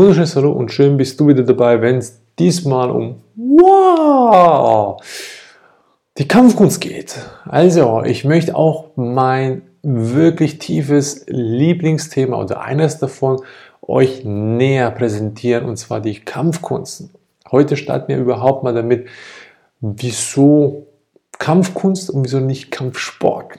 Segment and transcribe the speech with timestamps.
[0.00, 4.98] wunderschönes Hallo und schön bist du wieder dabei, wenn es diesmal um wow,
[6.16, 7.18] die Kampfkunst geht.
[7.44, 13.42] Also, ich möchte auch mein wirklich tiefes Lieblingsthema oder eines davon
[13.82, 17.10] euch näher präsentieren und zwar die Kampfkunst.
[17.50, 19.06] Heute starten wir überhaupt mal damit,
[19.80, 20.86] wieso
[21.38, 23.58] Kampfkunst und wieso nicht Kampfsport.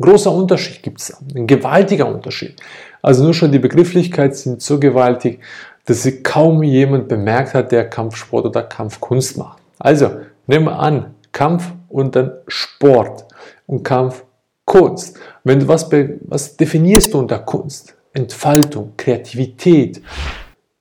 [0.00, 2.56] Großer Unterschied gibt es, ein gewaltiger Unterschied.
[3.02, 5.40] Also nur schon die Begrifflichkeit sind so gewaltig,
[5.84, 9.58] dass sie kaum jemand bemerkt hat, der Kampfsport oder Kampfkunst macht.
[9.78, 10.10] Also
[10.46, 13.26] nehmen wir an, Kampf und dann Sport
[13.66, 15.18] und Kampfkunst.
[15.44, 15.90] Wenn du was,
[16.22, 17.94] was definierst du unter Kunst?
[18.12, 20.02] Entfaltung, Kreativität,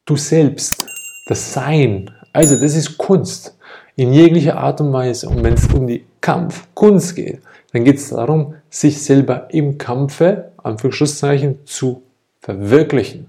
[0.05, 0.87] du selbst,
[1.27, 2.09] das Sein.
[2.33, 3.58] Also das ist Kunst
[3.99, 5.27] in jeglicher Art und Weise.
[5.27, 7.41] Und wenn es um die Kampfkunst geht,
[7.73, 12.01] dann geht es darum, sich selber im Kampfe, Anführungszeichen, zu
[12.39, 13.27] verwirklichen.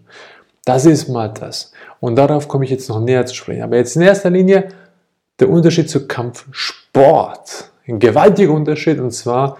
[0.64, 1.72] Das ist mal das.
[1.98, 3.62] Und darauf komme ich jetzt noch näher zu sprechen.
[3.62, 4.68] Aber jetzt in erster Linie
[5.40, 7.72] der Unterschied zu Kampfsport.
[7.88, 9.56] Ein gewaltiger Unterschied und zwar,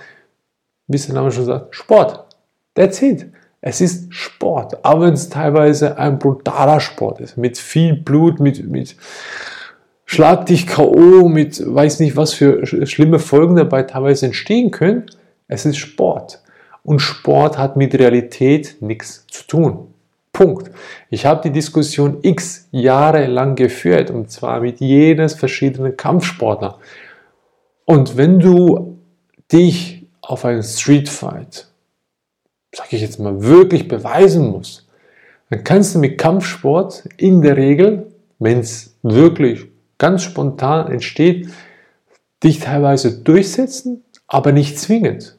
[0.86, 2.24] wie es der Name schon sagt, Sport.
[2.74, 3.26] That's it.
[3.60, 8.64] Es ist Sport, aber wenn es teilweise ein brutaler Sport ist, mit viel Blut, mit,
[8.70, 8.96] mit
[10.12, 15.06] Schlag dich K.O., mit weiß nicht was für schlimme Folgen dabei teilweise entstehen können.
[15.46, 16.42] Es ist Sport.
[16.82, 19.94] Und Sport hat mit Realität nichts zu tun.
[20.32, 20.72] Punkt.
[21.10, 26.80] Ich habe die Diskussion x Jahre lang geführt und zwar mit jedes verschiedenen Kampfsportler.
[27.84, 28.98] Und wenn du
[29.52, 31.68] dich auf einen Streetfight
[32.74, 34.88] sage ich jetzt mal, wirklich beweisen muss,
[35.50, 38.08] dann kannst du mit Kampfsport in der Regel,
[38.40, 39.69] wenn es wirklich
[40.00, 41.48] ganz spontan entsteht,
[42.42, 45.36] dich teilweise durchsetzen, aber nicht zwingend.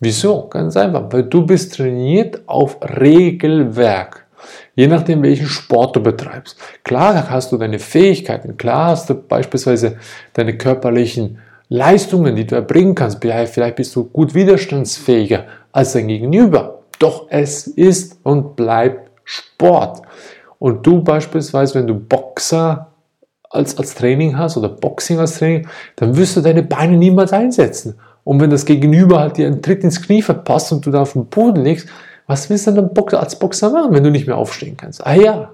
[0.00, 0.48] Wieso?
[0.48, 4.26] Ganz einfach, weil du bist trainiert auf Regelwerk.
[4.74, 6.58] Je nachdem, welchen Sport du betreibst.
[6.84, 9.98] Klar hast du deine Fähigkeiten, klar hast du beispielsweise
[10.34, 11.38] deine körperlichen
[11.68, 13.20] Leistungen, die du erbringen kannst.
[13.20, 16.82] Vielleicht bist du gut widerstandsfähiger als dein Gegenüber.
[16.98, 20.02] Doch es ist und bleibt Sport.
[20.58, 22.92] Und du beispielsweise, wenn du Boxer
[23.50, 27.94] als, als Training hast oder Boxing als Training, dann wirst du deine Beine niemals einsetzen.
[28.24, 31.12] Und wenn das Gegenüber halt dir einen Tritt ins Knie verpasst und du da auf
[31.12, 31.88] dem Boden liegst,
[32.26, 35.06] was willst du dann als Boxer machen, wenn du nicht mehr aufstehen kannst?
[35.06, 35.52] Ah ja.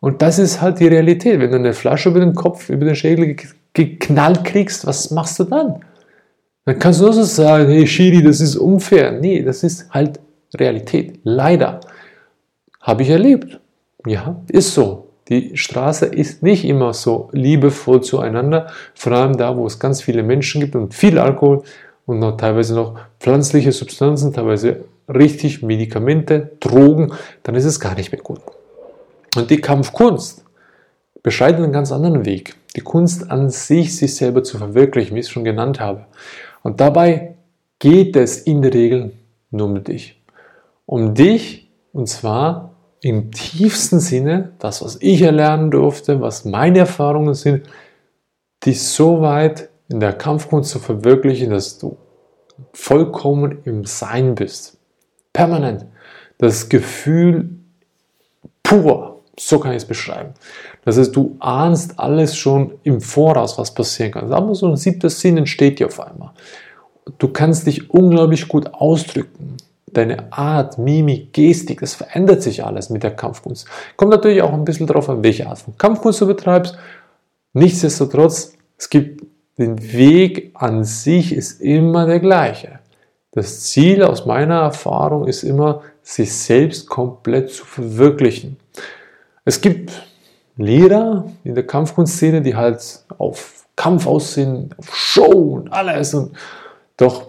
[0.00, 1.40] Und das ist halt die Realität.
[1.40, 3.36] Wenn du eine Flasche über den Kopf, über den Schädel
[3.74, 5.80] geknallt kriegst, was machst du dann?
[6.64, 9.12] Dann kannst du nur so sagen, hey Shiri, das ist unfair.
[9.12, 10.18] Nee, das ist halt
[10.58, 11.20] Realität.
[11.22, 11.80] Leider.
[12.80, 13.60] Habe ich erlebt.
[14.06, 15.05] Ja, ist so.
[15.28, 20.22] Die Straße ist nicht immer so liebevoll zueinander, vor allem da, wo es ganz viele
[20.22, 21.62] Menschen gibt und viel Alkohol
[22.06, 28.12] und noch teilweise noch pflanzliche Substanzen, teilweise richtig Medikamente, Drogen, dann ist es gar nicht
[28.12, 28.40] mehr gut.
[29.36, 30.44] Und die Kampfkunst
[31.22, 32.54] beschreitet einen ganz anderen Weg.
[32.76, 36.06] Die Kunst an sich, sich selber zu verwirklichen, wie ich es schon genannt habe.
[36.62, 37.34] Und dabei
[37.78, 39.12] geht es in der Regel
[39.50, 40.20] nur um dich.
[40.86, 42.75] Um dich, und zwar
[43.06, 47.68] im tiefsten Sinne, das, was ich erlernen durfte, was meine Erfahrungen sind,
[48.64, 51.96] dich so weit in der Kampfkunst zu verwirklichen, dass du
[52.72, 54.78] vollkommen im Sein bist.
[55.32, 55.86] Permanent.
[56.38, 57.50] Das Gefühl
[58.64, 60.34] pur, so kann ich es beschreiben.
[60.84, 64.32] Das heißt, du ahnst alles schon im Voraus, was passieren kann.
[64.32, 66.32] Aber so ein siebter Sinn entsteht dir auf einmal.
[67.18, 69.58] Du kannst dich unglaublich gut ausdrücken.
[69.96, 73.66] Deine Art, Mimik, Gestik, das verändert sich alles mit der Kampfkunst.
[73.96, 76.76] Kommt natürlich auch ein bisschen darauf an, welche Art von Kampfkunst du betreibst.
[77.54, 79.24] Nichtsdestotrotz, es gibt
[79.58, 82.80] den Weg an sich ist immer der gleiche.
[83.32, 88.58] Das Ziel aus meiner Erfahrung ist immer, sich selbst komplett zu verwirklichen.
[89.44, 89.92] Es gibt
[90.56, 96.14] Lehrer in der Kampfkunstszene, die halt auf Kampf aussehen, auf Show und alles.
[96.14, 96.36] Und
[96.96, 97.28] doch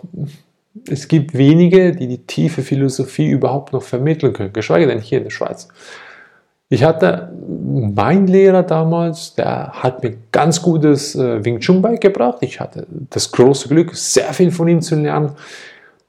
[0.89, 5.25] es gibt wenige, die die tiefe Philosophie überhaupt noch vermitteln können, geschweige denn hier in
[5.25, 5.67] der Schweiz.
[6.69, 7.31] Ich hatte
[7.95, 12.39] meinen Lehrer damals, der hat mir ganz gutes äh, Wing Chun beigebracht.
[12.41, 15.31] Ich hatte das große Glück, sehr viel von ihm zu lernen.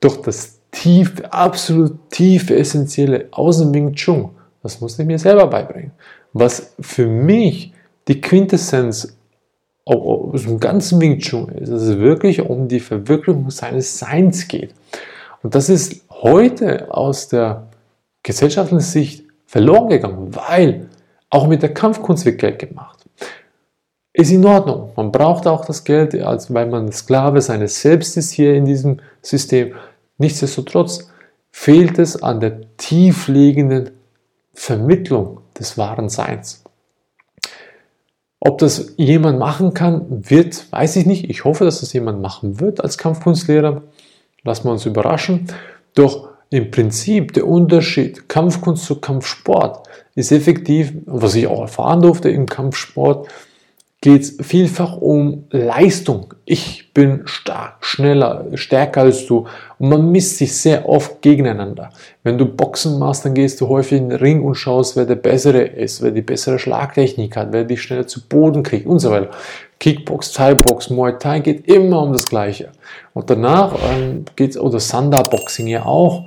[0.00, 4.30] Doch das tiefe, absolut tiefe, essentielle aus dem Wing Chun
[4.62, 5.92] das musste ich mir selber beibringen.
[6.32, 7.72] Was für mich
[8.06, 9.17] die Quintessenz
[9.88, 14.74] aus dem ganzen Wing Chun ist, dass es wirklich um die Verwirklichung seines Seins geht.
[15.42, 17.68] Und das ist heute aus der
[18.22, 20.88] gesellschaftlichen Sicht verloren gegangen, weil
[21.30, 23.04] auch mit der Kampfkunst wird Geld gemacht.
[24.12, 24.90] Ist in Ordnung.
[24.96, 29.00] Man braucht auch das Geld, als weil man Sklave seines Selbst ist hier in diesem
[29.22, 29.74] System.
[30.18, 31.10] Nichtsdestotrotz
[31.50, 33.90] fehlt es an der tiefliegenden
[34.52, 36.64] Vermittlung des wahren Seins.
[38.40, 41.28] Ob das jemand machen kann, wird, weiß ich nicht.
[41.28, 43.82] Ich hoffe, dass das jemand machen wird als Kampfkunstlehrer.
[44.44, 45.48] Lassen wir uns überraschen.
[45.94, 52.30] Doch im Prinzip der Unterschied Kampfkunst zu Kampfsport ist effektiv, was ich auch erfahren durfte
[52.30, 53.28] im Kampfsport,
[54.00, 56.34] geht es vielfach um Leistung.
[56.44, 59.46] Ich bin stark, schneller, stärker als du.
[59.78, 61.90] Und man misst sich sehr oft gegeneinander.
[62.22, 65.16] Wenn du Boxen machst, dann gehst du häufig in den Ring und schaust, wer der
[65.16, 69.10] Bessere ist, wer die bessere Schlagtechnik hat, wer dich schneller zu Boden kriegt und so
[69.10, 69.30] weiter.
[69.80, 72.70] Kickbox, Thai-Box, Muay Thai geht immer um das Gleiche.
[73.14, 76.24] Und danach ähm, geht es, oder Sanda-Boxing ja auch,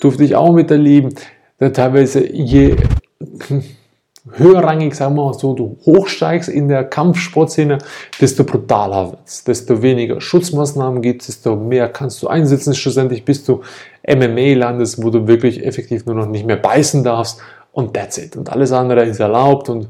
[0.00, 1.14] durfte ich auch miterleben,
[1.58, 2.76] da teilweise je
[4.30, 7.78] höherrangig, sagen wir mal so, du hochsteigst in der Kampfsportszene,
[8.20, 13.24] desto brutaler wird es, desto weniger Schutzmaßnahmen gibt es, desto mehr kannst du einsetzen, schlussendlich
[13.24, 13.60] bis du
[14.08, 17.40] MMA landest, wo du wirklich effektiv nur noch nicht mehr beißen darfst
[17.72, 18.36] und that's it.
[18.36, 19.88] Und alles andere ist erlaubt und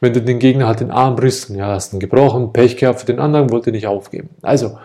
[0.00, 3.06] wenn du den Gegner halt den Arm brichst, ja, hast ihn gebrochen, Pech gehabt für
[3.06, 4.30] den anderen, wollte nicht aufgeben.
[4.42, 4.78] Also,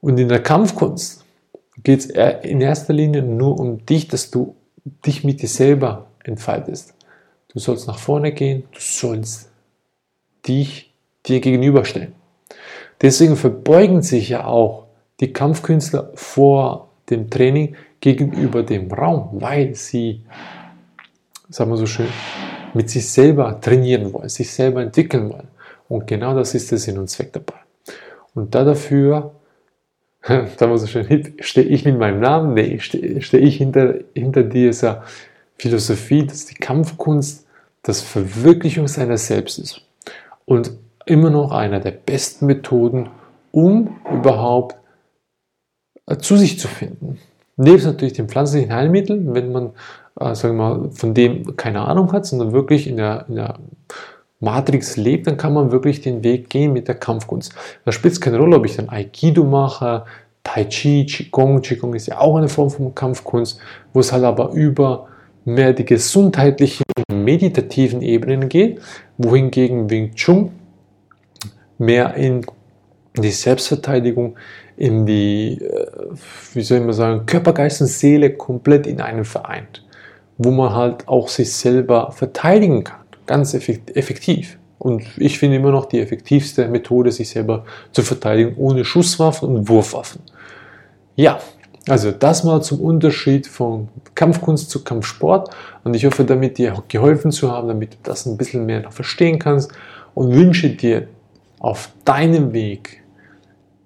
[0.00, 1.24] und in der Kampfkunst
[1.82, 2.06] geht es
[2.42, 4.54] in erster Linie nur um dich, dass du
[5.04, 6.95] dich mit dir selber entfaltest.
[7.56, 9.50] Du sollst nach vorne gehen, du sollst
[10.46, 10.92] dich
[11.24, 12.12] dir gegenüberstellen.
[13.00, 14.88] Deswegen verbeugen sich ja auch
[15.20, 20.20] die Kampfkünstler vor dem Training gegenüber dem Raum, weil sie,
[21.48, 22.08] sagen wir so schön,
[22.74, 25.48] mit sich selber trainieren wollen, sich selber entwickeln wollen.
[25.88, 27.60] Und genau das ist der Sinn und Zweck dabei.
[28.34, 29.34] Und da dafür,
[30.20, 34.42] sagen wir so schön, stehe ich mit meinem Namen, nee, stehe steh ich hinter, hinter
[34.42, 35.04] dieser
[35.56, 37.45] Philosophie, dass die Kampfkunst
[37.86, 39.80] das Verwirklichung seiner selbst ist
[40.44, 40.72] und
[41.06, 43.10] immer noch einer der besten Methoden,
[43.52, 44.76] um überhaupt
[46.06, 47.18] äh, zu sich zu finden.
[47.56, 49.70] Nebst natürlich den pflanzlichen Heilmitteln, wenn man
[50.18, 53.58] äh, sagen wir mal, von dem keine Ahnung hat, sondern wirklich in der, in der
[54.40, 57.54] Matrix lebt, dann kann man wirklich den Weg gehen mit der Kampfkunst.
[57.84, 60.04] Da spielt es keine Rolle, ob ich dann Aikido mache,
[60.42, 61.60] Tai Chi, Qigong.
[61.60, 63.58] Qigong ist ja auch eine Form von Kampfkunst,
[63.92, 65.08] wo es halt aber über
[65.46, 68.80] mehr die gesundheitlichen und meditativen Ebenen geht,
[69.16, 70.50] wohingegen Wing Chun
[71.78, 72.44] mehr in
[73.16, 74.36] die Selbstverteidigung,
[74.76, 75.86] in die, äh,
[76.52, 79.84] wie soll man sagen, Körper, Geist und Seele komplett in einem vereint,
[80.36, 84.58] wo man halt auch sich selber verteidigen kann, ganz effektiv.
[84.78, 89.68] Und ich finde immer noch die effektivste Methode, sich selber zu verteidigen, ohne Schusswaffen und
[89.68, 90.20] Wurfwaffen.
[91.14, 91.40] Ja,
[91.88, 95.50] also das mal zum Unterschied von Kampfkunst zu Kampfsport
[95.84, 98.92] und ich hoffe damit dir geholfen zu haben, damit du das ein bisschen mehr noch
[98.92, 99.70] verstehen kannst
[100.14, 101.06] und wünsche dir
[101.60, 103.02] auf deinem Weg,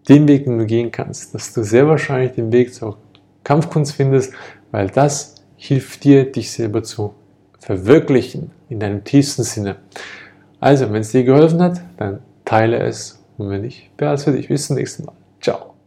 [0.08, 2.96] den Weg, den du gehen kannst, dass du sehr wahrscheinlich den Weg zur
[3.44, 4.32] Kampfkunst findest,
[4.70, 7.14] weil das hilft dir, dich selber zu
[7.58, 9.76] verwirklichen in deinem tiefsten Sinne.
[10.58, 14.32] Also, wenn es dir geholfen hat, dann teile es und wenn nicht, behalte es für
[14.32, 14.48] dich.
[14.48, 15.14] Bis zum nächsten Mal.
[15.40, 15.79] Ciao.